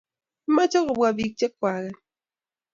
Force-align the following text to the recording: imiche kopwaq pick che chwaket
imiche 0.47 0.79
kopwaq 0.85 1.15
pick 1.17 1.33
che 1.39 1.47
chwaket 1.57 1.95